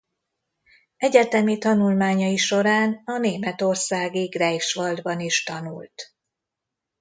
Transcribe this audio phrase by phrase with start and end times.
[0.97, 6.15] Egyetemi tanulmányai során a németországi Greifswaldban is tanult.